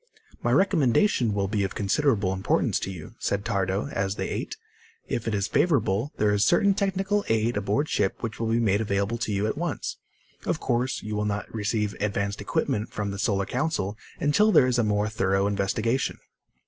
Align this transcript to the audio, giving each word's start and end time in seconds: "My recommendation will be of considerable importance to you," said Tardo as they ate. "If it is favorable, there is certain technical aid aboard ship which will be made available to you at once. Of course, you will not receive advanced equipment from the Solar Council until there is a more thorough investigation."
"My 0.41 0.51
recommendation 0.51 1.31
will 1.31 1.47
be 1.47 1.63
of 1.63 1.75
considerable 1.75 2.33
importance 2.33 2.79
to 2.79 2.89
you," 2.91 3.13
said 3.19 3.45
Tardo 3.45 3.87
as 3.93 4.15
they 4.15 4.29
ate. 4.29 4.57
"If 5.07 5.27
it 5.27 5.35
is 5.35 5.45
favorable, 5.47 6.11
there 6.17 6.33
is 6.33 6.43
certain 6.43 6.73
technical 6.73 7.23
aid 7.27 7.55
aboard 7.55 7.87
ship 7.87 8.15
which 8.21 8.39
will 8.39 8.47
be 8.47 8.59
made 8.59 8.81
available 8.81 9.19
to 9.19 9.31
you 9.31 9.45
at 9.45 9.59
once. 9.59 9.97
Of 10.43 10.59
course, 10.59 11.03
you 11.03 11.15
will 11.15 11.25
not 11.25 11.53
receive 11.53 11.95
advanced 11.99 12.41
equipment 12.41 12.91
from 12.91 13.11
the 13.11 13.19
Solar 13.19 13.45
Council 13.45 13.95
until 14.19 14.51
there 14.51 14.65
is 14.65 14.79
a 14.79 14.83
more 14.83 15.07
thorough 15.07 15.45
investigation." 15.45 16.17